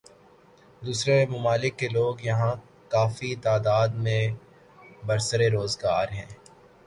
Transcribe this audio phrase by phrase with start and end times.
[0.81, 2.53] دوسرے ممالک کے لوگ یہاں
[2.91, 4.23] کافی تعداد میں
[5.05, 6.29] برسر روزگار ہیں